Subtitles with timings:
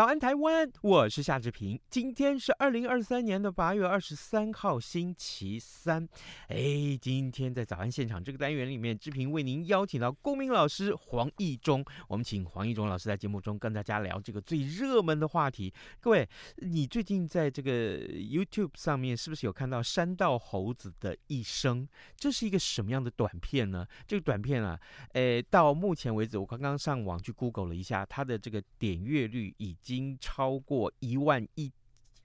[0.00, 0.66] 早安，台湾！
[0.80, 1.78] 我是夏志平。
[1.90, 6.08] 今天是二零二三年的八月二十三号，星期三。
[6.48, 11.84] 哎，今天在早安现场这个单元里面，志平为您邀请到公民老师黄义中。
[12.08, 15.70] 我们请黄义中老师在节目中跟大家聊这个最热门的话题。
[16.00, 16.26] 各位，
[16.56, 21.86] 你最近在这个 YouTube 上面是不是有看到山道猴子的一生？
[22.16, 23.86] 这是一个什么样的短片呢？
[24.06, 24.80] 这个短片啊，
[25.12, 31.72] 呃，到目前为止，我刚刚上网去 Google 了一下，它的这个点阅率已已已经超过一万一，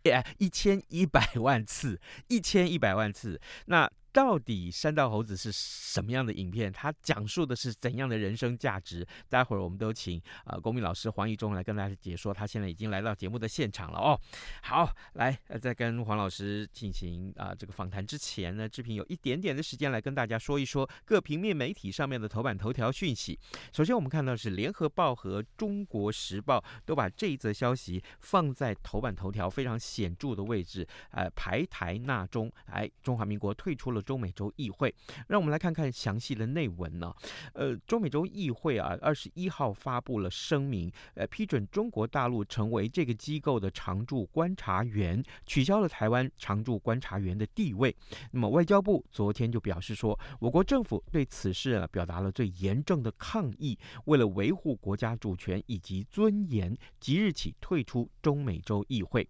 [0.03, 3.41] 哎，一千一百万次，一千一百万次。
[3.65, 6.71] 那到底山道猴子是什么样的影片？
[6.71, 9.05] 它讲述的是怎样的人生价值？
[9.27, 12.33] 待会儿我们都请啊、公民老师黄义忠来跟大家解说。
[12.33, 14.17] 他现在已经来到节目的现场了哦。
[14.61, 23.37] 好，来，在跟黄老师进行啊、这个访谈之前呢，志平有一点点的时间来跟大家说一说各平面媒体上面的头版头条讯息。
[23.73, 30.87] 首先，我们看到是联合报和中国时报都把这一则消息放在头版头条非常显著的位置。
[31.11, 34.04] 呃，排台纳中，哎，中华民国退出了。
[34.05, 34.93] 中美洲议会，
[35.27, 37.13] 让我们来看看详细的内文呢。
[37.53, 47.93] 呃，中美洲议会啊，二十一号发布了声明，呃，批准中国大陆成为这个机构的常驻观察员，取消了台湾常驻观察员的地位。
[48.31, 59.27] 那么，外交部昨天就表示说，我国政府对此事啊表达了最严正的抗议，为了维护国家主权以及尊严，即日起退出中美洲议会。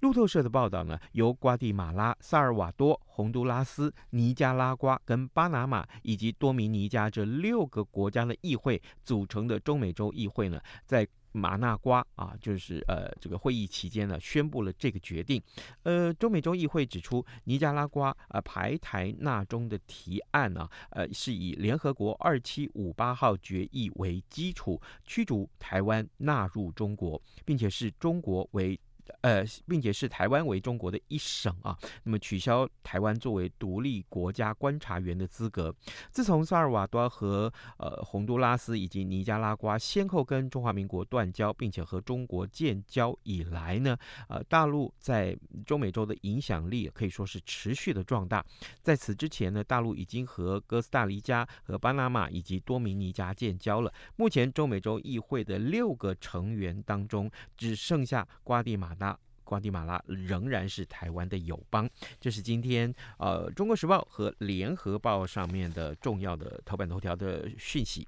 [0.00, 15.40] 路透社的报道呢，由瓜地马拉、萨尔瓦多、洪都拉斯、尼加拉瓜跟巴拿马以及多米尼加这六个国家的议会组成的中美洲议会呢，在马纳瓜啊，就是呃这个会议期间呢，宣布了这个决定。
[15.84, 28.78] 呃，中美洲议会指出，尼加拉瓜啊排台纳中的提案呢，呃是以联合国二七五八号决议为基础，驱逐台湾纳入中国，并且视中国为。
[29.22, 35.74] 呃，并且视台湾为中国的一省啊，那么取消台湾作为独立国家观察员的资格。
[36.10, 43.96] 自从萨尔瓦多和呃洪都拉斯以及尼加拉瓜先后跟中华民国断交，并且和中国建交以来呢，
[44.28, 45.36] 呃，大陆在
[45.66, 48.44] 中美洲的影响力可以说是持续的壮大。
[48.82, 53.92] 在此之前呢，大陆已经和哥斯达黎加、和巴拿马以及多米尼加建交了。
[54.16, 59.16] 目前中美洲议会的六个成员当中，只剩下瓜地马那。
[59.42, 61.90] 瓜地马拉仍然是台湾的友邦，
[62.20, 68.06] 这是今天呃《中国时报》和《联合报》上面的重要的头版头条的讯息。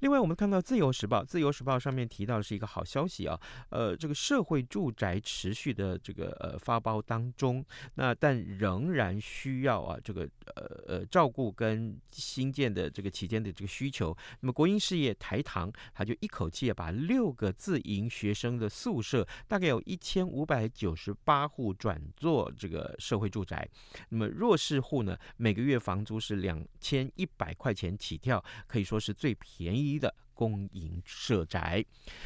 [0.00, 3.38] 另外，我们看到《自由时报》，《自由时报》上面提到的是一个好消息啊，
[3.70, 7.64] 呃，这个社会住宅持续的这个呃发包当中，
[7.94, 10.22] 那但仍然需要啊这个
[10.54, 14.16] 呃呃照顾跟新建的这个期间的这个需求。
[14.38, 23.68] 那么国营事业台糖，他就一口气把六个自营学生的宿舍，大概有一千五百九十八户转做这个社会住宅。
[24.10, 29.87] 那么弱势户呢，每个月房租是两千一百块钱起跳，可以说是最便宜。
[29.92, 31.84] 一的公营社宅，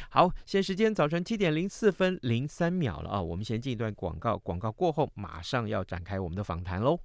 [0.09, 6.99] 好，现在时间早晨七点零四分零三秒了啊，我们先进一段广告，广告过后马上要展开我们的访谈喽。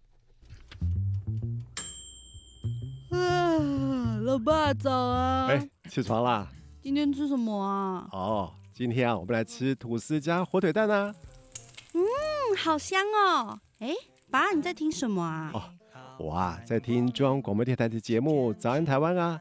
[3.11, 5.47] 啊，老爸早啊！
[5.49, 6.47] 哎，起床啦！
[6.83, 8.07] 今天吃什么啊？
[8.13, 11.15] 哦，今天啊，我们来吃吐司加火腿蛋啊。
[11.95, 12.01] 嗯，
[12.57, 13.59] 好香哦！
[13.79, 13.95] 哎，
[14.31, 15.51] 爸，你在听什么啊？
[15.55, 15.63] 哦，
[16.19, 19.41] 我啊，在听中央广播电台的节目《早安台湾》啊。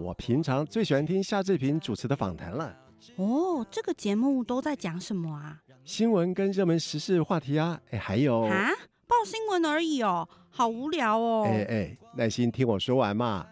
[0.00, 2.74] 我平常最喜欢听夏志平主持的访谈了。
[3.16, 5.60] 哦，这个节目都在讲什么啊？
[5.84, 8.70] 新闻跟热门时事话题啊，哎，还有啊，
[9.06, 11.44] 报新闻而已哦，好无聊哦。
[11.46, 13.46] 哎哎，耐心听我说完嘛。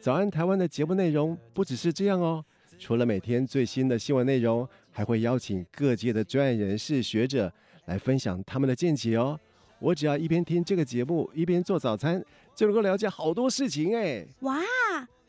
[0.00, 2.44] 早安台湾的节目内容不只是这样哦，
[2.78, 7.52] 除了每天最新的新闻内容，还会邀请各界的专业人士、学者
[7.86, 9.38] 来分享他们的见解哦。
[9.80, 12.24] 我只要一边听这个节目，一边做早餐，
[12.54, 14.26] 就能够了解好多事情哎。
[14.40, 14.60] 哇！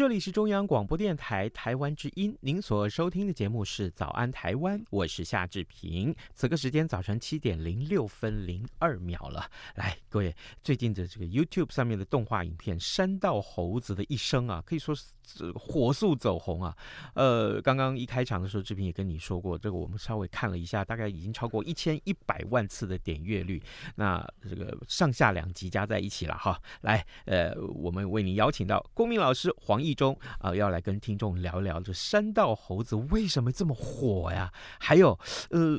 [0.00, 6.16] 这里是中央广播电台台湾之音，您所收听的节目是《早安台湾》，我是夏志平。
[6.34, 9.50] 此刻时间早晨七点零六分零二秒了。
[9.74, 16.74] 来，各位，最近的这个 YouTube 上面的动画影片《山道猴子的一生》啊，可以说是火速走红啊。
[17.14, 23.62] 呃，刚刚一开场的时候，志平也跟你说过，这个我们稍微看了一下，大概已经超过一千一百万次的点阅率。
[23.96, 26.58] 那这个上下两集加在一起了哈。
[26.80, 34.52] 来，呃，我们为您邀请到公民老师黄中啊、要来跟听众聊聊这山道猴子为什么这么火呀？
[34.78, 35.18] 还有，
[35.50, 35.78] 呃，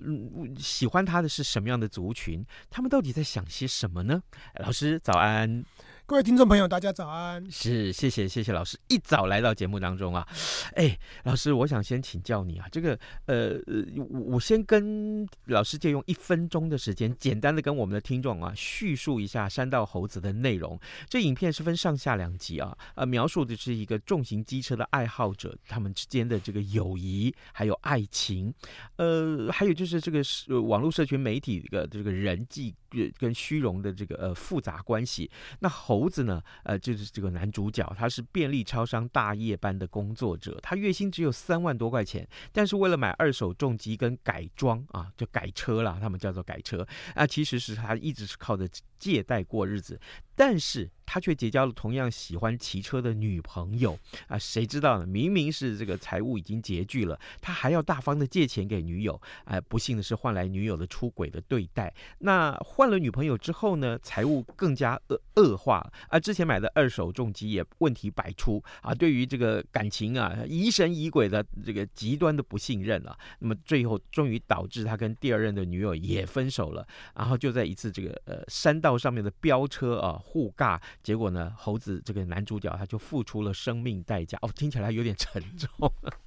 [0.58, 2.46] 喜欢他的是什么样的族群？
[2.69, 4.22] 他们到底在想些什么呢？
[4.60, 5.63] 老师早安。
[6.06, 7.50] 各位听众朋友，大家早安！
[7.50, 10.27] 是，谢谢，谢谢老师一早来到节目当中啊。
[10.75, 13.57] 哎，老师，我想先请教你啊，这个呃，
[13.95, 20.77] 我我先跟老师借用一分钟的时间，简单的跟我们的听众啊叙述一下山道猴子的内容。
[21.07, 28.54] 这影片是分上下两集啊，呃，描述的是一个重型机车的爱好者他们之间的这个友谊，还有爱情，
[28.97, 32.75] 呃，还有就是这个是网络社群媒体的这个人际
[33.18, 35.31] 跟虚荣的这个呃复杂关系。
[35.59, 35.91] 那猴。
[35.92, 36.42] 猴子呢？
[36.64, 48.66] 呃，就是这个男主角，他是便利超商大夜班的工作者，他月薪只有三万多块钱，但是为了买二手重机跟改装啊，就改车啦，他们叫做改车啊，其实是他一直是靠着
[49.01, 50.00] 借贷过日子，
[50.36, 50.92] 但是。
[51.13, 54.00] 他却结交了同样喜欢骑车的女朋友
[54.30, 54.38] 啊！
[54.38, 55.06] 谁知道呢？
[55.06, 59.21] 明明是这个财务已经拮据了，他还要大方的借钱给女友。
[59.44, 61.94] 哎，不幸的是换来女友的出轨的对待。
[62.19, 64.00] 那换了女朋友之后呢？
[64.01, 66.18] 财务更加恶恶化啊！
[66.18, 68.95] 之前买的二手重机也问题百出啊！
[68.95, 73.19] 对于这个感情啊，疑神疑鬼的这个极端的不信任了。
[73.39, 76.88] 那么最后终于导致他跟第二任的女友也分手了。
[77.13, 80.80] 然后就在一次这个呃山道上面的飙车啊互尬。
[81.04, 85.70] 结果呢，猴子这个男主角他就付出了生命代价哦，听起来有点沉重。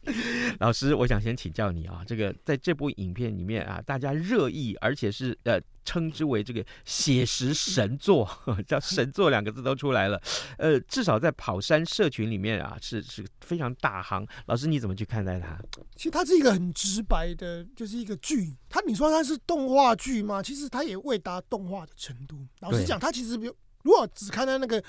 [0.61, 8.29] 老师，我想先请教你啊，这个在这部影片里面啊，大家热议，而且是呃称之为这个写实神作，
[8.67, 10.21] 叫神作两个字都出来了。
[10.59, 14.27] 呃，至少在跑山社群里面啊，是是非常大行。
[14.47, 15.59] 老师你怎么去看待它？
[15.97, 18.55] 其实它是一个很直白的，就是一个剧。
[18.69, 20.43] 它你说它是动画剧吗？
[20.43, 22.47] 其实它也未达动画的程度。
[22.61, 23.57] 老实讲，它其实比如。
[23.85, 24.83] 如果只看它那个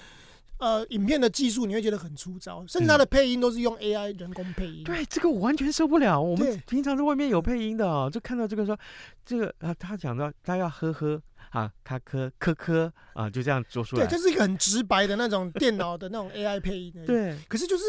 [0.57, 4.81] 呃影片的技术，你会觉得很粗糙，甚至他的配音都是用 AI 人工配音。
[4.81, 6.21] 嗯、对，这个我完全受不了。
[6.21, 8.77] 我们平常在外面有配音的、哦，就看到这个说，
[9.25, 11.21] 这个啊，他讲到他要呵呵
[11.51, 14.05] 啊，咔科科科啊，就这样做出来。
[14.05, 16.93] 对，这是一个很直白的那种电脑的那种 AI 配音。
[17.05, 17.83] 对，可是就是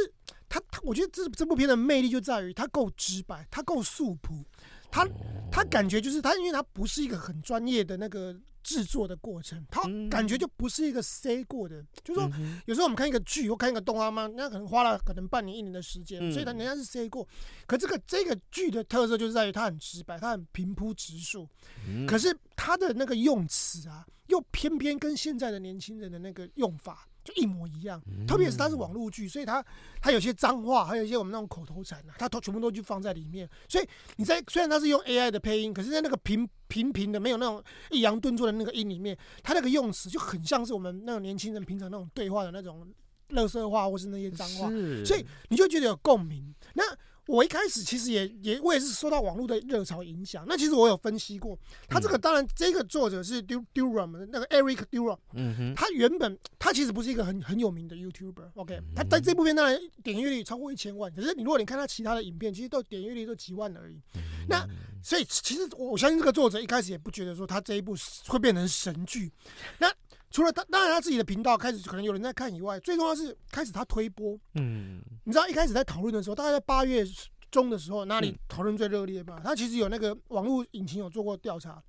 [0.49, 4.45] 他他，我觉得这这部片的魅力就在于它够直白，它够素朴，
[4.91, 5.09] 他
[5.51, 8.37] 他感觉就是他，因为他不是一个很专业的那个。
[8.67, 12.29] 制作的过程，他感觉就不是一个塞过的，嗯、就是说，
[12.65, 17.25] 有时候我们看一个剧或看一个动画嘛，那可能花了可能半年一年的时间，嗯、所以他人家是塞过。
[17.65, 21.49] 可这个这个剧的特色就是在于它很直白，它很平铺直述，
[21.87, 27.07] 嗯、可是它的那个用词啊，又偏偏跟现在的年轻人的那个用法。
[27.27, 29.63] 就一模一样，特别是它是网络剧，所以它
[30.01, 33.49] 它有些脏话，还有一些我们那种口头禅啊，它都全部都就放在里面。
[33.69, 42.87] 所以你在虽然它是用 AI 的配音，可是在那个平平平的没有那种抑扬顿挫的那个音里面，它那个用词就很像是我们那种年轻人平常那种对话的那种
[43.31, 44.69] 乐色话或是那些脏话，
[45.05, 46.55] 所以你就觉得有共鸣。
[46.75, 46.83] 那
[47.27, 50.45] 我一开始其实也也我也是受到网络的热潮影响。
[50.49, 54.85] 那其实我有分析过，他这个当然这个作者是 Durham 的那个 Eric
[55.33, 64.01] 哼，他原本他其实不是一个很很有名的 YouTuber，OK，他在这部片当然点阅率超过一千万，可是你如果你看他其他的影片，其实都点阅率都几万而已。
[64.49, 64.65] 那
[65.03, 67.97] 所以其实我相信这个作者一开始也不觉得说他这一部
[68.29, 69.33] 会变成神剧。
[69.79, 69.93] 那
[70.37, 74.39] 除了他，当然他自己的频道开始可能有人在看以外，最重要是开始他推播。
[74.53, 77.03] 嗯，你知道一开始在讨论的时候，大概在八月
[77.51, 79.41] 中的时候，那里讨论最热烈吧？
[79.43, 81.83] 他其实有那个网络引擎有做过调查，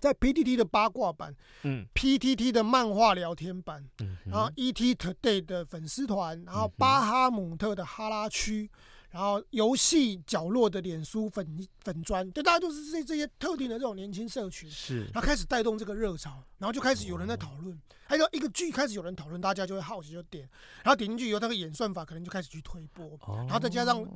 [0.00, 8.68] 在 PTT 的八卦版，嗯，PTT 的漫画聊天版，嗯，然后 ET Today 的粉丝团，然后巴哈姆特的哈拉区，
[9.16, 20.46] 然后游戏角落的脸书粉粉砖，就，大家都是这这些特定的这种年轻社群，是，然后开始带动这个热潮，然后就开始有人在讨论，还有一个剧开始有人讨论，大家就会好奇就点，
[20.82, 24.06] 然后点进去以后，那个演算法可能就开始去推播，然后再加上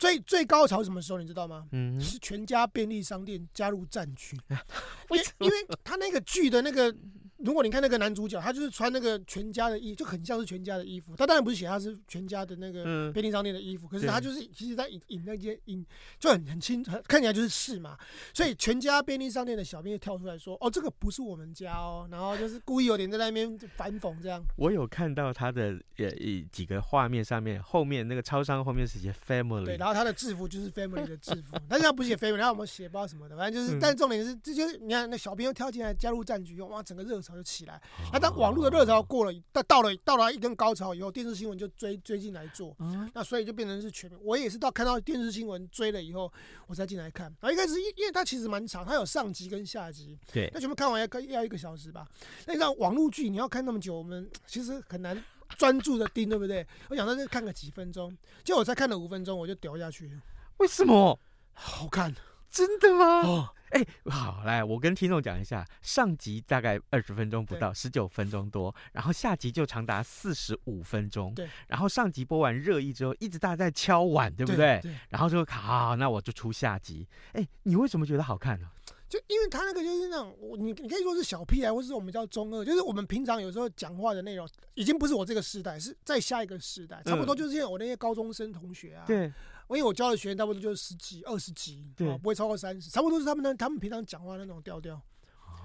[0.00, 1.68] 最最高潮什么时候你知道吗？
[1.70, 4.36] 嗯，是全家便利商店加入战局，
[5.10, 6.92] 因为因为他那个剧的那个。
[7.38, 11.14] 如果你看那个男主角，他就是穿那个全家的衣，就很像是全家的衣服。
[11.16, 15.84] 他当然不是写他是全家的那个便利商店的衣服，可是他就是其实在引引那些引，
[16.18, 17.98] 就很很清，看起来就是是嘛。
[18.32, 24.42] 所以全家便利商店的小编就跳出来说：“哦，这个不是我们家哦。”然后就是故意有点在那边反讽这样。
[24.56, 26.10] 我有看到他的呃
[26.52, 37.80] 几个画面上面，后面那个超商后面是写 family，对，然后他的制服就是 family 的制服， 但是他不写 family，然后我们写不知道什么的，反正就是，但重点是这就是你看那小编又跳进来加入战局，哇，整个热潮就起来。
[38.12, 42.76] 那当网络的热潮过了，到到了到了一根高潮以后，电视新闻就追追进来做，
[43.14, 44.20] 那所以就变成是全民。
[44.22, 46.30] 我也是到看到电视新闻追了以后，
[46.66, 47.34] 我才进来看。
[47.40, 52.06] 然后一开始因因为它其实蛮长，它有上集跟下集，对，那全部看完要要一个小时吧。
[52.46, 55.24] 那像网络剧你要看那么久，我们其实很难
[55.56, 56.66] 专注的盯，对不对？
[56.90, 58.14] 我想在这看个几分钟，
[58.44, 60.10] 结果我才看了五分钟，我就掉下去。
[60.58, 61.18] 为什么？
[61.52, 62.14] 好看，
[62.50, 63.22] 真的吗？
[63.22, 63.48] 哦。
[63.74, 71.34] 哎、欸，好，来，我跟听众讲一下，上集大概二十分钟不到，十九分钟多，然后下集就长达四十五分钟。
[71.34, 74.78] 对，然后上集播完热议之后，一直大家在敲碗，对不对？
[74.80, 74.94] 对。
[75.08, 77.04] 然后就好，那我就出下集。
[77.32, 78.70] 哎、欸，你为什么觉得好看呢、啊？
[79.08, 89.04] 就因为他那个就是那种，你你可以说是小屁孩，或是我们叫中二，就是我们平常有时候讲话的内容，已经不是我这个时代，是在下一个时代，差不多就是我那些高中生同学啊。
[89.04, 89.32] 对。
[89.70, 95.00] 因为我教的学员差不多就是十几、二十几，对，不会超过三十，差不多是他们那他们平常讲话那种调调，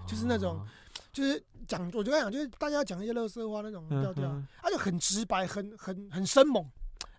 [0.07, 0.65] 就是那种，
[1.11, 6.65] 就是讲，我就跟你讲，就是大家讲一些乐色话那种调调，他就很直白，很很很生猛，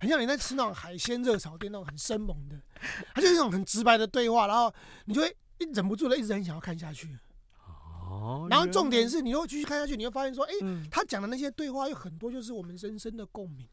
[0.01, 2.57] 很像你在吃那种海鲜热炒店那种很生猛的，
[3.15, 4.73] 他就是那种很直白的对话，然后
[5.05, 7.19] 你就会一忍不住的一直很想要看下去。
[8.11, 10.53] 哦，然后重点是，你又继续看下去，你会发现说，哎，
[10.91, 13.69] 他讲的那些对话有很多就是我们人生的共鸣。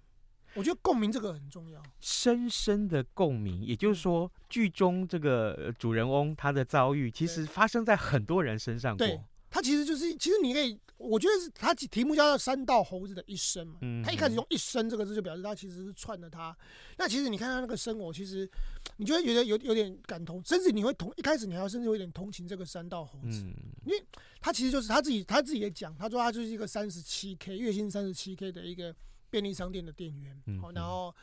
[0.58, 9.06] 我觉得共鸣这个很重要，深深的共鸣，也就是说，剧中这个主人翁他的遭遇，其实发生在很多人身上过。
[9.06, 9.22] 对，
[9.52, 13.78] 他其实就是，其实你可以，我觉得是他题目叫做《山道猴子的一生》嘛。
[13.82, 14.02] 嗯。
[14.02, 16.58] 他一开始用“一生”这个字，就表示他其实是串了他。
[16.98, 18.50] 那其实你看他那个生活，其实
[18.96, 23.46] 你就会觉得有有点感同，甚至你会同一开始你还要甚至有点同情这个三道猴子，
[23.86, 24.04] 因为
[24.42, 28.96] 他其实就是他自己，他自己也讲，他说他就是一个三十七 K 月薪三十七 K 的一个。
[29.30, 31.14] 便利商店的店员，好，然后，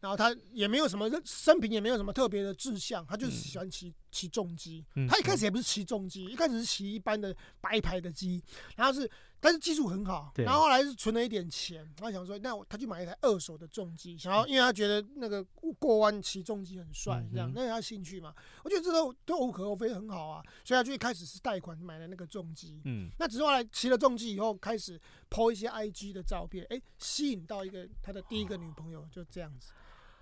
[0.00, 4.84] 然后他也没有什么生平，也没有什么特别的志向，他就是喜欢骑骑重机。
[5.08, 8.42] 他一开始也不是骑重机，一开始是骑一般的白牌的机，
[8.76, 9.10] 然后是。
[9.44, 15.44] 但是技术很好，然后后来是存了一点钱，他想说，那我他去买一台二手的重机，想要，因为他觉得那个
[15.78, 18.34] 过弯骑重机很帅，这样，那是他兴趣嘛。
[18.62, 20.42] 我觉得这个都无可厚非，很好啊。
[20.64, 24.98] 所以他就一开始是贷款买了那个重机，嗯，那只是后来骑了重机以后，开始
[25.28, 29.72] po 一些 IG 的照片，哎，吸引到一个他的第一个女朋友，就这样子，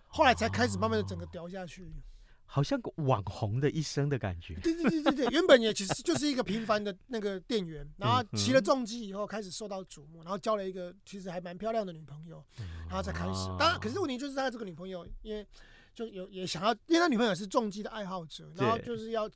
[0.09, 1.95] 后来才开始慢慢的整个掉下去。
[2.54, 4.54] 好像个网红的一生的感觉。
[4.62, 12.44] 对对对对对，原本也其实就是一个平凡的那个店员， 然后骑了重机以后开始受到瞩目，然后交了一个其实还蛮漂亮的女朋友，
[12.87, 13.47] 然后再开始。
[13.59, 15.47] 当然，可是问题就是他这个女朋友，因为
[15.94, 19.26] 就有也想要，因为他女朋友是重机的爱好者，然后就是要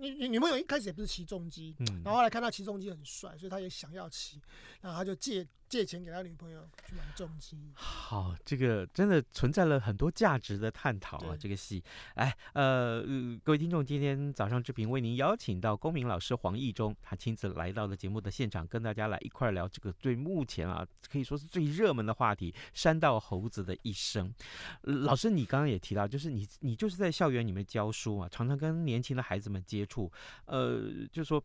[0.00, 4.40] 女女女朋友一开始也不是骑重机，然后后来看到骑重机很帅，所以他也想要骑，
[4.80, 5.46] 然后他就借。
[5.74, 11.36] 借钱给他女朋友去买重机，好，这个真的存在了很多价值的探讨啊。
[11.36, 11.82] 这个戏，
[12.14, 13.02] 哎，呃，
[13.42, 24.32] 各位听众，今天早上之平为您邀请到公民老师黄义中，他亲自来到了节目的现场，跟大家来一块聊这个最目前啊可以说是最热门的话题——山道猴子的一生。
[24.82, 30.08] 老师，你刚刚也提到，就是你你就是在校园里面教书啊，常常跟年轻的孩子们接触，
[30.44, 31.42] 呃，就是说，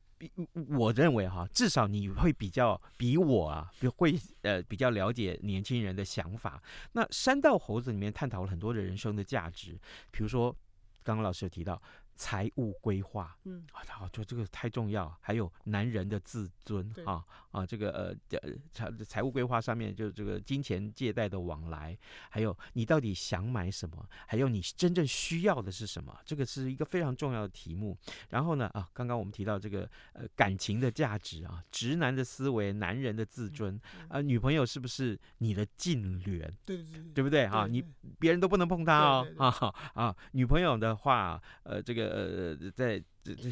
[0.78, 4.19] 我认为哈，至少你会比较比我啊，比会。
[4.42, 6.62] 呃，比较了解年轻人的想法。
[6.94, 9.80] 那《山道猴子》里面探讨了很多的人生的价值，
[10.12, 10.56] 比如说，
[11.04, 11.82] 刚刚老师有提到。
[12.20, 15.18] 财务规划，嗯，啊，就这个太重要。
[15.22, 18.40] 还有男人的自尊，啊啊，这个呃
[18.74, 21.98] 财财务规划上面就这个金钱借贷的往来，
[22.30, 27.98] 还有你到底想买什么，还有你真正需要的是什么，这个是一个非常重要的题目。
[28.32, 36.54] 然后呢，啊，刚刚我们提到这个呃感情的价值啊，直男的思维，男人的自尊，啊，女朋友是不是你的近缘？
[36.66, 37.66] 对对对，对不对啊？
[37.66, 37.82] 你
[38.20, 42.09] 别人都不能碰她哦，啊啊，女朋友的话，呃，这个。
[42.10, 43.52] 呃，在这这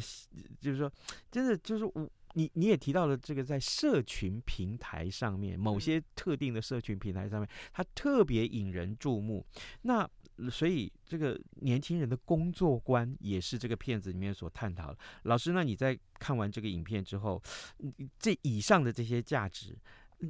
[0.60, 0.92] 就是说，
[1.30, 9.44] 真的就是我你你也提到了这个在社群平台上面，某些特定的社群平台上面，它特别引人注目。
[9.82, 10.08] 那
[10.50, 14.98] 所以这个年轻人的工作观也是这个片子里面所探讨的。
[15.22, 17.42] 老师，那你在看完这个影片之后，
[18.18, 19.76] 这以上的这些价值，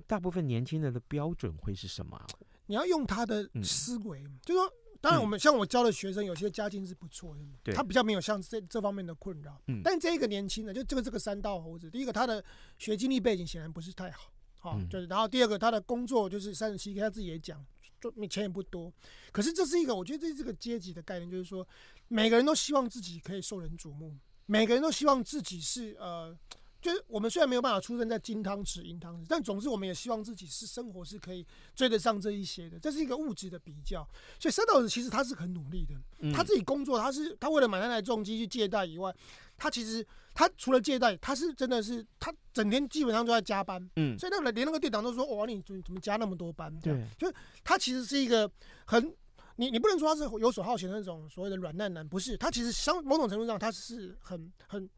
[0.07, 2.25] 大部分年轻人的标准会是什么？
[2.67, 9.61] 你要用他的思维，嗯、就是说，当然我们像我教的学生，有些家境是不错的，他比较没有像这这方面的困扰。
[9.67, 12.45] 嗯，但这个年轻人，就这个这个三道猴子，第一个他的
[12.79, 17.65] 学经历背景显然不是太好，好、嗯，就是然后第二个他的工作就是三十七，他自己也讲。
[18.01, 18.93] 就钱也不多，
[19.33, 21.67] 可是这是一个，我觉得这是这个阶级的概念，就是说，
[22.07, 26.33] 每个人都希望自己可以受人瞩目，每个人都希望自己是呃，
[26.81, 31.45] 就是我们虽然没有办法出生在金汤匙、银汤匙，但总之我们也希望自己是生活是可以
[31.75, 34.07] 追得上这一些的，这是一个物质的比较。
[34.39, 39.15] 所以山道猴子其实他是很努力的，他自己工作，他是他为了买那台重机去借贷以外。
[39.61, 46.73] 他其实，他除了借贷，他是真的是他整天基本上都在加班，嗯，所以那个连那个店长都说，哇，你怎怎么加那么多班？
[46.79, 48.49] 对，就是他其实是一个
[48.87, 49.13] 很，
[49.57, 54.89] 你你不能说他是游手好闲的那种所谓的软烂男，不是，他其实相某种程度上他是很很，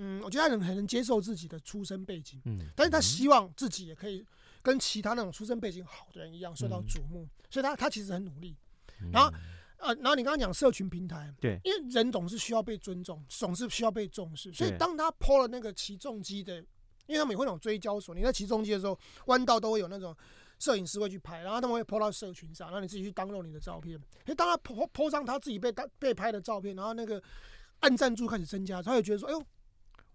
[0.00, 4.24] 嗯，我觉得他很很能接受自己的出身背景，嗯，但是他希望自己也可以
[4.62, 8.56] 跟其他那种出身背景好的人一样受到瞩目，嗯，所以他他其实很努力，
[9.12, 9.32] 然后。
[9.82, 16.56] 呃，然后你刚刚讲社群平台，对，因为人总是需要被尊重，总是需要被重视，所以当他 po 了那个骑重机的，
[17.06, 20.14] 因为他们也会那种追焦所，你在骑重机的时候，弯道都会有那种
[20.58, 23.98] 摄影师会去拍，然后他们会 po 到社群上，然后你自己去 download 你的照片。
[24.26, 27.22] 哎，当他 po po 上他自己被被拍的照片，然后那个
[27.78, 29.42] 按赞数开始增加，他会觉得说，哎呦，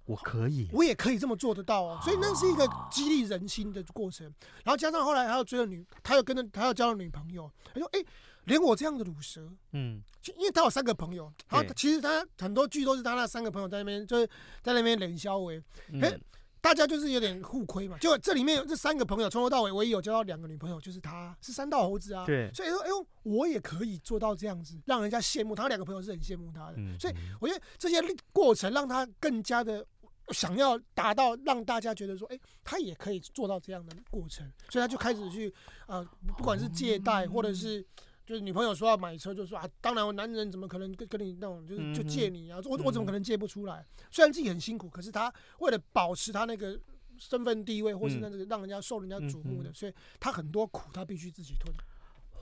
[0.05, 1.99] 我可以，我也可以这么做得到哦。
[2.03, 4.25] 所以那是一个激励人心的过程。
[4.63, 7.99] 然后加上后来他又追了女，他又跟着他又交了女朋友，他说，哎。
[8.45, 14.27] 连我这样的鲁蛇，嗯，就因为他有三个朋友，然后其实他很多剧都是他那三个朋友在那边，就是
[14.61, 15.59] 在那边冷笑为，
[15.99, 16.15] 哎，
[16.61, 17.97] 大家就是有点互亏嘛。
[17.97, 25.55] 就这里面这三个朋友从头到尾唯一有交到两个女朋友，就是他是三道猴子啊，对，所以说哎呦，我也可以做到这样子，让人家羡慕。
[25.55, 27.99] 他两个朋友是很羡慕他的，所以我觉得这些
[28.31, 29.83] 过程让他更加的
[30.29, 35.53] 想要达到，让大家觉得说，哎，他也可以做到这样的过程，所以他就开始去
[35.87, 36.03] 呃，
[36.37, 37.85] 不管是借贷或者是。
[38.25, 43.85] 就是女朋友说要买车，就说啊，当然我男人怎么可能跟跟你那种，就是就借你啊，我我怎么可能借不出来？
[44.09, 46.75] 虽然自己很辛苦，可是他为了保持他那个
[47.19, 51.71] 身份地位，或是那个让人家受人家瞩目的，所以他很多苦他必须自己吞。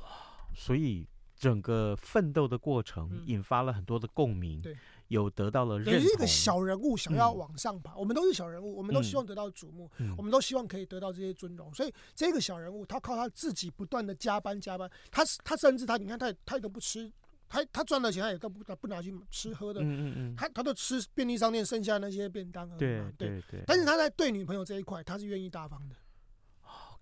[0.01, 0.07] 哇，
[0.55, 4.61] 所以整个奋斗的过程引发了很多的共鸣。
[4.61, 4.77] 对。
[5.13, 11.73] 有得到了认同，一个小人物想要往上爬，嗯、我们都是小人物，我们都希望得到瞩目，嗯、我们都希望可以得到这些尊荣。
[11.73, 17.11] 所以这个小人物，他靠他自己不断的加班加班，他他甚至他，你看他他也都不吃，
[17.47, 23.63] 他他赚的钱他也都不不拿去吃喝的，嗯嗯嗯，他他都吃便利商店剩下那些便当而已，对对对。
[23.67, 25.95] 但是他在对女朋友这一块，他是愿意大方的。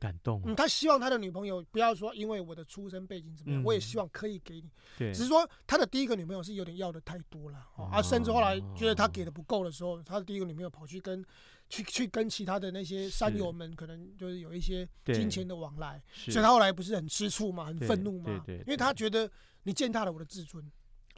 [0.01, 4.67] 感动，嗯，他希望他的女朋友不要说，因为我的出身背景怎么样，我也希望可以给你。
[4.97, 11.23] 对，只是说他的第一个女朋友是有点要的太多了，啊，甚至后来觉得他给的不够的时候，他的第一个女朋友跑去跟，
[11.69, 19.29] 去去跟其他的那些山友们，可能就是有一些金钱的往来，所以他后来不是很吃醋嘛，很愤怒嘛，因为他觉得
[19.63, 20.65] 你践踏了我的自尊，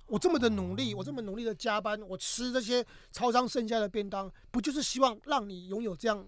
[0.07, 6.27] 我这么的努力，我这么努力的加班，我吃这些超商剩下的便当，不就是希望让你拥有这样？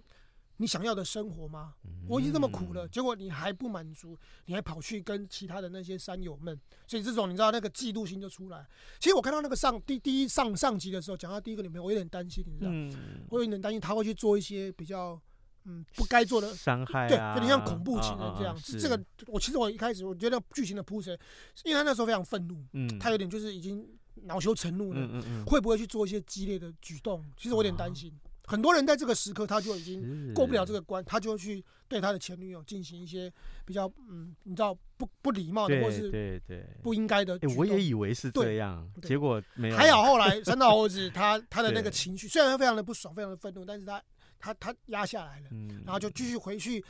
[0.57, 1.73] 你想要的生活吗？
[2.07, 8.65] 我已经这么苦了，结果你还不满足，你还跑去跟其他的那些山友们，所以这种你知道那个嫉妒心就出来。
[8.99, 15.19] 其实我看到那个上第第一上上集的时候，讲到第一个女朋友，我有点担心，你知道，我有点担心他会去做一些比较
[15.63, 18.55] 嗯不该做的伤害，对，有点像恐怖情人这样。
[18.57, 21.17] 是这个我其实我一开始我觉得剧情的铺陈，
[21.63, 23.85] 因为他那时候非常愤怒，嗯，他有点就是已经
[24.23, 27.25] 恼羞成怒了，会不会去做一些激烈的举动？
[27.35, 28.13] 其实我有点担心。
[28.47, 33.31] 很多人在这个时刻，他就已经过不了这个关，他就去对他的前女友进行一些
[33.65, 37.39] 比较嗯，你知道不不礼貌的，或是对对不应该的。
[37.57, 39.75] 我也以为是这样，结果没有。
[39.75, 44.01] 还好后来三道猴子他他的那个情绪虽然他非常的不爽，非常的愤怒，但是他
[44.39, 45.49] 他他压下来了，
[45.85, 46.83] 然后就继续回去。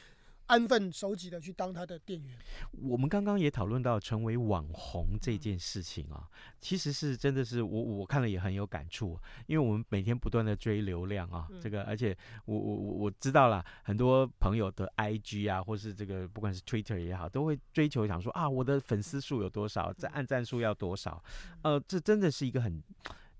[0.47, 2.37] 安分守己的去当他的店员。
[2.71, 6.27] 我们刚刚也讨论到成为网红这件事情啊，
[6.59, 21.23] 其实是真的是我我看了也很有感触，因为我们每天不断的追流量啊，这个而且我我我我知道了很多朋友的 IG 啊，或是这个不管是 Twitter 也好，都会追求想说啊，我的粉丝数有多少，这按赞数要多少，
[21.63, 22.83] 呃，这真的是一个很。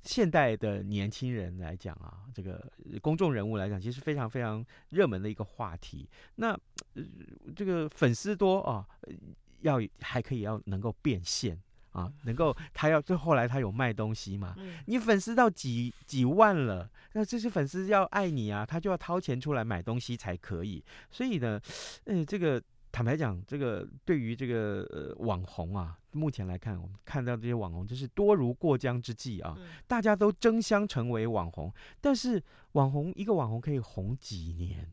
[0.06, 6.08] 现代的年轻人来讲啊，这个公众人物来讲，其实非常非常热门的一个话题。
[6.36, 6.52] 那、
[6.94, 7.04] 呃、
[7.56, 8.86] 这个粉丝多啊，
[9.62, 11.60] 要还可以要能够变现
[11.92, 20.84] 啊，能够他要就后来他有卖东西嘛，嗯你粉丝到几几万了，那这些粉丝要爱你啊，他就要掏钱出来买东西才可以。
[21.10, 21.60] 所以呢，
[22.06, 22.62] 嗯，这个
[22.96, 34.90] 坦白讲，这个对于这个呃网红啊，目前来看，我们看到这些网红真是多如过江之鲫啊，嗯大家都争相成为网红，但是网红一个网红可以红几年？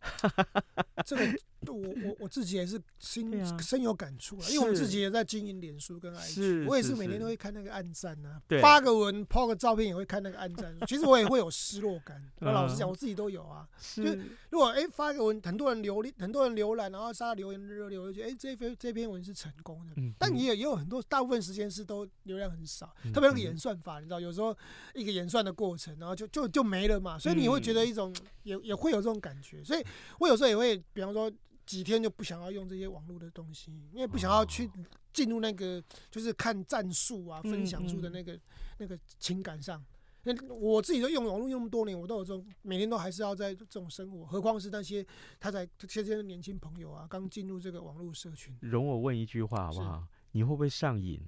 [1.04, 3.58] 这个我我我自己也是心啊。
[3.60, 10.74] 深有感触啊，因为我们自己也在经营脸书跟 IG，是我也是是每天都会看那个暗赞啊对，发个文、抛个照片也会看那个暗赞。
[10.86, 12.78] 其实我也会有失落感， 我老实嗯。
[12.78, 13.68] 讲，我自己都有啊。
[13.78, 14.02] 是。
[14.50, 19.94] 如果哎发个文，很多人留很多人浏览，然后沙留言热流，我就觉得哎这篇这篇文是成功的。
[19.96, 20.12] 嗯。
[20.18, 24.56] 但也有也有很多大部分时间是都流量很少，嗯特别那个演算法，你知道，有时候
[24.94, 29.84] 一个演算的过程，然后就就就没了嘛，所以你会觉得一种也也会有这种感觉，所以
[30.18, 31.30] 我有时候也会，比方说
[31.66, 34.70] 几天就不想要用这些网络的东西，因为不想要去
[35.12, 38.38] 进入那个就是看战术啊、分享术的那个
[38.78, 39.82] 那个情感上。
[40.24, 45.04] 那我自己都用网络用那么多年，我都有这种每天都还是要在这种生活，何况是那些
[45.40, 50.06] 他在这些年轻朋友啊，刚进入这个网络社群，容我问一句话好不好？
[50.30, 51.20] 你会不会上瘾？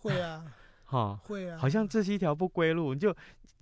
[0.00, 0.52] 会啊，
[0.86, 2.92] 哈，会啊，好像这是一条不归路。
[2.94, 3.14] 你就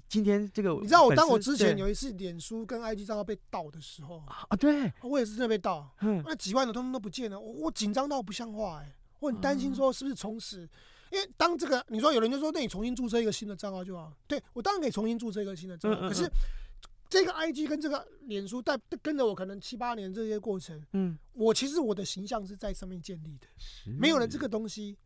[0.08, 10.68] 今天这个，你知道我当我之前有一次脸书跟 IG 账号被盗的时候，啊，对，我也是真的被盗，嗯，那几万的通通都不见了，我我紧张到不像话哎、我很担心说是不是从此，
[11.12, 16.30] 因为当这个你说有人就说，那你重新注册一个新的账号就好，对我当然可以重新注册一个新的账号，可是
[17.10, 23.46] 这个 IG 跟这个脸书带跟着我可能七八年这些过程，嗯，我其实我的形象是在上面建立的，
[23.98, 24.96] 没有了这个东西，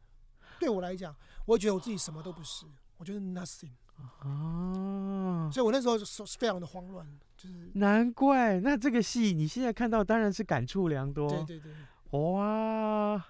[0.60, 1.14] 对我来讲，
[1.46, 2.66] 我觉得我自己什么都不是，
[2.98, 3.70] 我觉得 nothing，
[4.20, 8.60] 啊，所以我那时候是非常的慌乱，就是难怪。
[8.60, 11.28] 那这个戏你现在看到当然是感触良多。
[11.28, 11.72] 对对对。
[12.12, 13.24] 哇，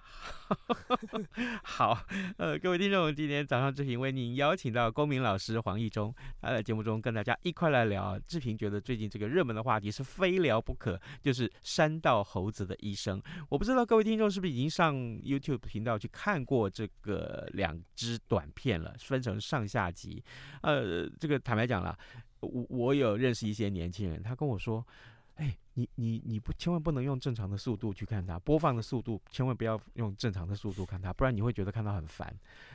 [1.62, 1.96] 好，
[2.36, 8.18] 呃，各位听众，今天早上志平为您邀请到公民老师黄义中，他在节目中跟大家一块来聊。
[8.26, 13.22] 志平觉得最近这个热门的话题是非聊不可，就是山道猴子的一生。
[13.48, 20.20] 我不知道各位听众是不是已经上 YouTube 频道去看过这个两支短片了，分成上下集。
[20.62, 21.96] 呃，这个坦白讲了，
[22.40, 24.84] 我我有认识一些年轻人，他跟我说。
[25.74, 32.34] 哎，你你你不千万不能用正常的速度去看它，播放的速度千万不要用正常的速度看它，不然你会觉得看到很烦。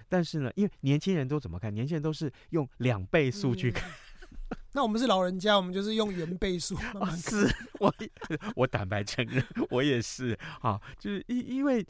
[0.09, 1.73] 但是呢，因为年轻人都怎么看？
[1.73, 3.89] 年轻人都是用两倍速去看。
[3.89, 7.03] 嗯、 那我们是老人家，我们就是用原倍速慢慢。
[7.03, 7.47] 哦、是
[7.79, 7.93] 我
[8.55, 11.85] 我坦白承认，我也是啊，就是因因为。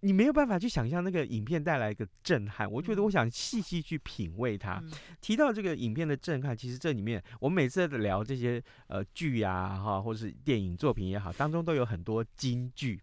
[0.00, 4.80] 你没有办法去想象那个影片带来一个震撼，我觉得我想细细去品味它。
[4.84, 13.00] 嗯、提到这个影片的震撼，其实这里面我们每次在聊这些呃剧呀哈，或者是电影作品也好，当中都有很多金句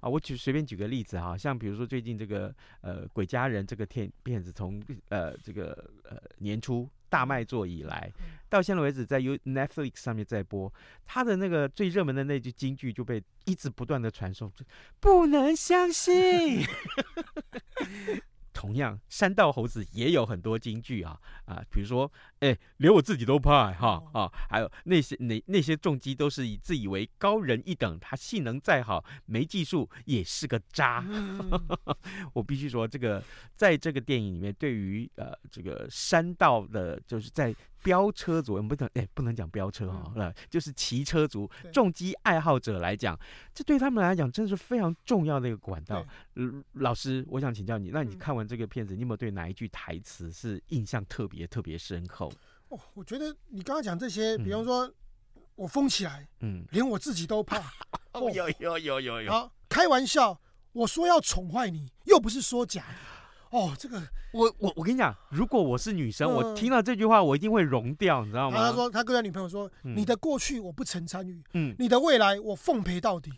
[0.00, 0.08] 啊。
[0.08, 8.12] 我举随便举个例子哈，像比如说最近这个呃《鬼家人》这个片片子从呃这个呃年初大卖座以来，
[8.48, 10.72] 到现在为止在 U Netflix 上面在播，
[11.04, 14.64] 他的那个最热门的那句金句就被一直不断的传送，就
[15.00, 16.64] 不能相信。
[18.56, 31.04] 同样，山道猴子也有很多金句啊啊，比如说，哎，连我自己都怕哈啊，还有那些那那些重击都是以自以为高人一等，他性能再好，没技术也是个渣。
[31.06, 31.50] 嗯、
[32.32, 33.22] 我必须说，这个
[33.54, 37.54] 在这个电影里面，对于呃这个山道的，就是在
[37.86, 43.16] 飙车族，我们不能哎不能讲飙车哈、哦，就是骑车族、重机爱好者来讲，
[43.54, 46.04] 这对他们来讲真的是非常重要的一个管道。
[46.34, 52.28] 呃，老师，我想请教你，那你看完这个片子，你有没有对哪一句台词是印象特别特别深刻？
[52.70, 54.92] 哦，我觉得你刚刚讲这些，比方说，
[55.54, 57.58] 我疯起来，嗯，连我自己都怕。
[58.14, 59.30] 哦，有有有有有。
[59.30, 60.40] 好，开玩笑，
[60.72, 63.15] 我说要宠坏你，又不是说假的。
[63.50, 68.56] 哦，这个，我我我跟你讲，如果我是女生，嗯、我听到这句话，我一定会融掉，你知道吗？
[68.58, 73.32] 他说，他跟他女朋友说，嗯、你的过去我不曾参与，嗯，你的未来我奉陪到底。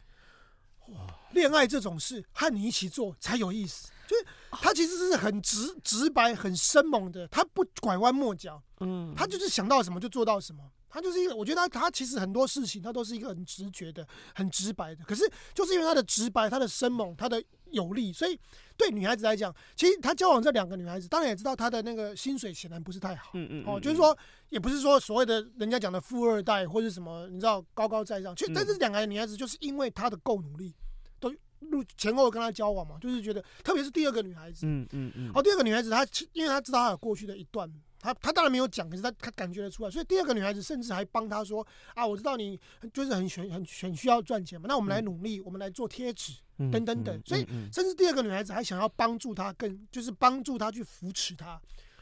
[0.88, 3.90] 哇，恋爱这种事和你一起做才有意思。
[4.06, 10.62] 就是他其实是很直直白、很生猛的，他不拐弯抹角，嗯，他就是想到什么就做到什么。
[10.90, 15.04] 他就是一个，我觉得他他其实很多事情他都是一个很直觉的、很直白的。
[15.04, 18.38] 可是就是因为他的直白、他的生猛、他的有利，所以
[18.76, 24.16] 对女孩子来讲，其实他交往这两个女孩子，当然也知道他的那个薪水显然不是太好，嗯嗯，哦，就是说
[24.48, 28.34] 也不是说所谓的人家讲的富二代或者什么，你知道高高在上。
[28.34, 30.74] 其实但是两个女孩子就是因为他的够努力，
[31.20, 37.70] 都入前后跟他交往嘛，就是觉得，特别是第二个女孩子，嗯嗯嗯，哦，第二个女孩子她因为她知道她有过去的一段。
[38.00, 39.90] 他他当然没有讲，可是他他感觉得出来。
[39.90, 42.56] 所以第二个女孩子甚至还帮他说啊，我知道你
[42.92, 46.34] 就是很选很很需要赚钱嘛，那我们来努力，嗯、我们来做贴纸
[46.70, 47.22] 等等等。
[47.24, 51.60] 所以甚至第二个女孩子还想要帮助他，更就是帮助他去扶持他。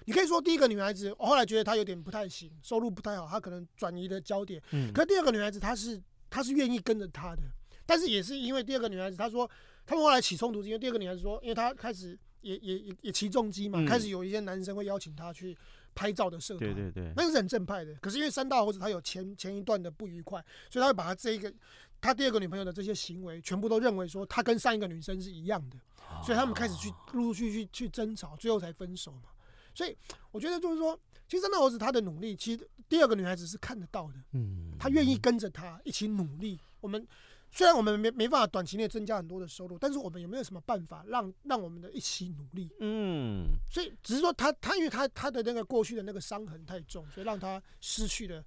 [0.08, 4.62] 你可以说第一个女孩子，我后来觉得她有点不太行，收入不太好，她可能转移的焦点。
[4.70, 7.42] 嗯，可是第二个女孩子她是她是愿意跟着他的，
[7.84, 9.50] 但是也是因为第二个女孩子她说，
[9.84, 15.58] 他们后来起冲突，因为第二个女孩子说，因为她开始也也也也骑重机嘛，开始有一些男生会邀请她去
[15.92, 17.92] 拍照的社团，对对对，那个是很正派的。
[17.94, 20.40] 可是因为三大猴子他有前前一段的不愉快，
[20.70, 21.52] 所以他会把他这一个
[22.00, 25.76] 他第二个女朋友的这些行为，全部都认为说他跟上一个女生是一样的，
[26.22, 29.30] 所以他们开始去陆陆续续去争吵，最后才分手嘛。
[29.74, 29.96] 所以
[30.30, 36.58] 我觉得就是说，其实山道猴子他的努力，其实第二个女孩子是看得到的，嗯，她愿意跟着他一起努力。
[36.80, 37.06] 我们
[37.50, 42.70] 虽然我们没没办法短期内增加很多的收入，但是我们有没有什么办法让让我们的一起努力？
[42.80, 48.42] 嗯，所以只是说他他因为他他的那个过去的那个伤痕太重，所以让他失去了。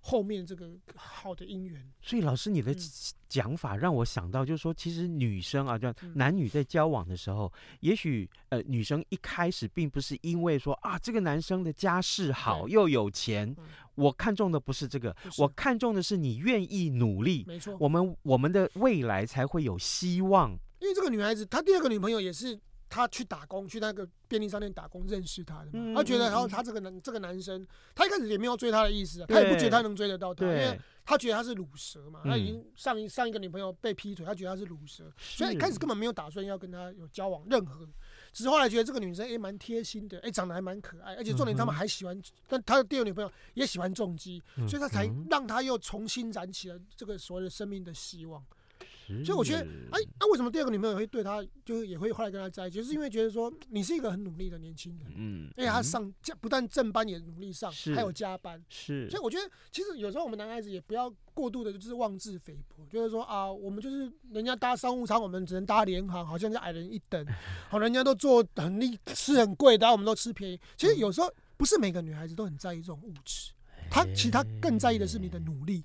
[0.00, 2.74] 后面这个好的姻缘，所以老师你的
[3.28, 13.54] 讲法让我想到，就是说，其实女生啊，就男女在交往的时候，也许呃，女生一开始并不是因为说啊，这个男生的家世好又有钱，
[13.94, 20.50] 我看中的不是这个，我看中的是你愿意努力，没错，我们我们的未来才会有希望。
[20.80, 22.58] 因为这个女孩子，她第二个女朋友也是。
[22.90, 25.70] 他去打工，去那个便利商店打工，认识他的嘛。
[25.74, 32.20] 嗯、他觉得，然后他这个男这个男生，他一开始也没有追他的意思，啊他也不觉得他能追得到他，因为他觉得他是卤蛇嘛。
[32.24, 37.86] 嗯、他已经上一上一个女朋友被劈腿，他觉得他是卤蛇，所以一开始根本没有打算要跟他有交往任何。
[38.32, 48.44] 只是后来觉得这个女生也蛮贴心的，哎、欸，长得还蛮可爱，而且重点他们还喜欢，嗯、但他的第二女朋友也喜欢重击，嗯、所以他才让他又重新燃起了这个所谓的生命的希望。
[49.24, 59.08] 所以我觉得，哎，那为什么第二个女朋友会对他，就是也会后来跟他在一起，就是因为觉得说你是一个很努力的年轻人，嗯，因为他上不但正班也努力上，还有加班，是。
[59.10, 67.26] 所以我觉得，其实有时候我们男孩子也不要过度的，就是妄自菲薄，就是说啊，我们就是人家搭商务舱，我们只能搭联航，好像是矮人一等，
[67.68, 70.60] 好，人家都坐很厉，吃很贵，然后我们都吃便宜。
[70.76, 73.52] 其实有时候不是每个女孩子都很在意这种物质，
[73.90, 75.84] 她其实她更在意的是你的努力。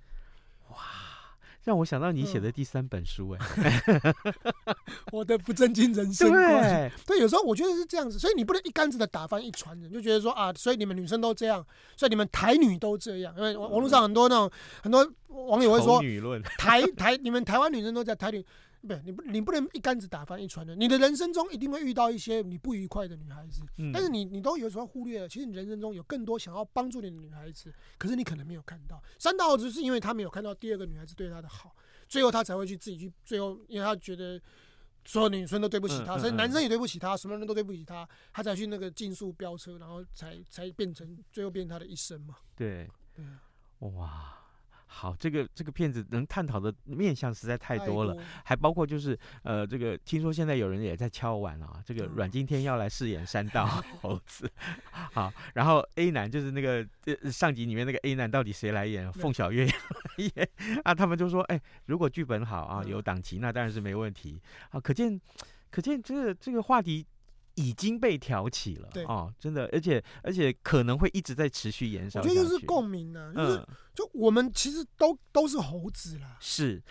[1.66, 3.40] 让我想到你写的第三本书，哎、
[3.88, 4.14] 嗯，
[5.12, 6.92] 我的不正经人生观。
[7.06, 11.66] 对，有时候我觉得是这样子，所以你不能一竿子的打翻一船人，就觉得说啊，所以你们女生都这样，
[11.98, 14.50] 所以你们台女都这样，因为网络上很多那种
[14.84, 16.00] 很多网友会说，
[16.58, 18.46] 台台你们台湾女生都在台女。
[18.86, 20.80] 不，你不，你不能一竿子打翻一船人。
[20.80, 25.28] 你的人生中一定会遇到一些你不愉快的女孩子，嗯、但是你，你都有时候忽略了。
[25.28, 29.02] 其实你人生中有更多想要帮助你的女孩子，可是你可能没有看到。
[29.18, 31.76] 三道只是因为他没有看到第二个女孩子对他的好，
[32.08, 33.12] 最后他才会去自己去。
[33.26, 34.40] 最后，因为他觉得
[35.04, 42.36] 所有女生都对不起他，所以男生也对不起他，什么人都对不起他，他才去那个竞速飙车，然后才才变成最后变成他的一生嘛。
[42.56, 43.26] 对，对，
[43.80, 44.42] 哇。
[44.98, 53.66] 好，这个这个片子能探讨的面向实在太多了，多还包括就是呃，这个听说现在有人也在敲碗啊，这个阮经天要来饰演山道
[54.00, 54.50] 猴子，
[55.12, 59.12] 好，然后 A 男就是那个呃上集里面那个 A 男到底谁来演？
[59.12, 59.68] 凤小岳
[60.18, 60.50] 演
[60.86, 65.20] 啊，他们就说，哎，如果剧本好啊，有档期那当然是没问题啊，可见
[65.70, 67.06] 可见这个这个话题。
[67.56, 72.22] 已经被挑起了，对哦，真的，而且而且可能会一直在持续延烧。
[72.22, 76.82] 我觉得就是共鸣啊，就是、嗯、就我们其实都都是猴子啦，是。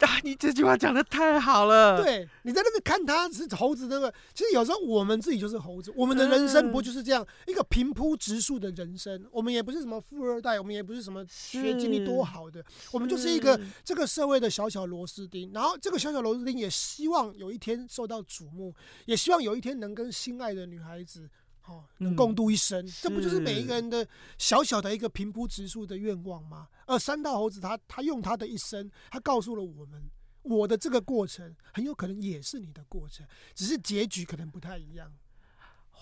[0.00, 0.18] 啊！
[0.22, 2.02] 你这句话讲的太好了。
[2.02, 5.92] 对，你在那边看他是猴子那个，其实有时候我们自己就是猴子。
[5.96, 9.24] 我们的人生不就是这样一个平铺直述的人生？
[9.30, 15.50] 我们也不是什么富二代，我们也不是什么学经历多好的，我们就是一个这个社会的小小螺丝钉。
[15.52, 18.74] 然后这个小小螺丝钉也希望有一天受到瞩目，
[19.06, 21.28] 也希望有一天能跟心爱的女孩子。
[21.66, 26.68] 哦，能共度一生，嗯、这不就是每一个人的小小的一个平铺直述的愿望吗？
[26.86, 30.02] 而三道猴子他他用他的一生，他告诉了我们，
[30.42, 35.12] 我的这个过程很有可能也是你的过程，只是结局可能不太一样。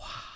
[0.01, 0.32] 哇！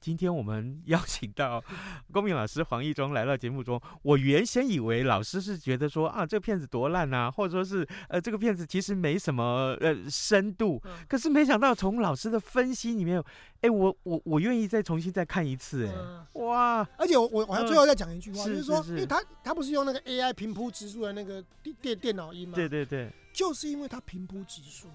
[0.00, 1.62] 今天我们邀请到
[2.10, 3.78] 公民老师黄义中来到节目中。
[4.02, 10.82] 我原先以为老师是觉得说啊，这个片子多烂啊，或者说是呃，这个片子其实没什么呃深度。
[11.06, 13.22] 可是没想到从老师的分析里面，
[13.60, 16.88] 哎，我我我愿意再重新再看一次，哎，哇！
[16.96, 22.54] 而且我我我还最后再讲一句话，就是说，因为他他不是用那个 AI 平铺直述的那个电电电脑音吗？
[22.54, 24.88] 对对对，就是因为他平铺直述，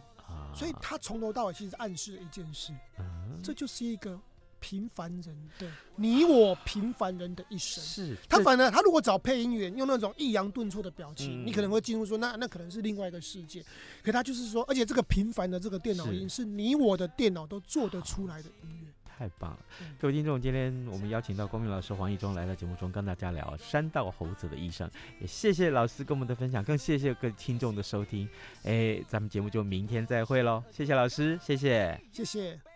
[0.52, 2.74] 所以他从头到尾其实暗示了一件事，
[3.44, 4.20] 这就是一个。
[4.68, 7.84] 平凡人的你我，平凡人的一生。
[7.84, 13.64] 是他反而他如果找配音员用那种抑扬顿挫的表情，嗯、你可能会进入说那那可能是另外一个世界。
[14.02, 18.88] 可他就是说，而且这个平凡的这个电脑音是你我的电脑都做得出来的音乐。
[19.18, 19.60] 太棒了！
[20.00, 24.90] 各位听众，今天我们邀请到光明老师黄义忠来到节目中，跟大家聊山道猴子的一生。
[25.22, 28.28] 也谢谢老师跟我们的分享，更谢谢各位听众的收听。
[28.64, 30.62] 哎，咱们节目就明天再会喽！
[30.72, 32.75] 谢谢老师，谢谢，谢谢。